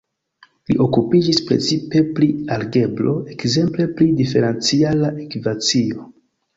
[0.69, 6.13] Li okupiĝis precipe pri algebro, ekzemple pri diferenciala ekvacio.